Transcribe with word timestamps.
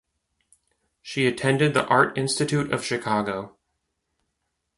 She 1.03 1.27
attended 1.27 1.75
the 1.75 1.85
Art 1.85 2.17
Institute 2.17 2.73
of 2.73 2.83
Chicago. 2.83 3.55